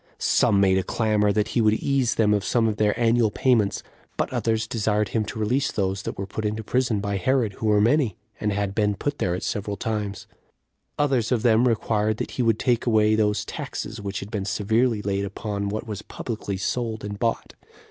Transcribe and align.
Some 0.17 0.59
made 0.59 0.79
a 0.79 0.83
clamor 0.83 1.31
that 1.31 1.49
he 1.49 1.61
would 1.61 1.75
ease 1.75 2.15
them 2.15 2.33
of 2.33 2.43
some 2.43 2.67
of 2.67 2.77
their 2.77 2.99
annual 2.99 3.29
payments; 3.29 3.83
but 4.17 4.33
others 4.33 4.65
desired 4.65 5.09
him 5.09 5.23
to 5.25 5.37
release 5.37 5.71
those 5.71 6.01
that 6.01 6.17
were 6.17 6.25
put 6.25 6.43
into 6.43 6.63
prison 6.63 7.01
by 7.01 7.17
Herod, 7.17 7.53
who 7.53 7.67
were 7.67 7.79
many, 7.79 8.17
and 8.39 8.51
had 8.51 8.73
been 8.73 8.95
put 8.95 9.19
there 9.19 9.35
at 9.35 9.43
several 9.43 9.77
times; 9.77 10.25
others 10.97 11.31
of 11.31 11.43
them 11.43 11.67
required 11.67 12.17
that 12.17 12.31
he 12.31 12.41
would 12.41 12.57
take 12.57 12.87
away 12.87 13.13
those 13.13 13.45
taxes 13.45 14.01
which 14.01 14.21
had 14.21 14.31
been 14.31 14.45
severely 14.45 15.03
laid 15.03 15.23
upon 15.23 15.69
what 15.69 15.85
was 15.85 16.01
publicly 16.01 16.57
sold 16.57 17.03
and 17.05 17.19
bought. 17.19 17.53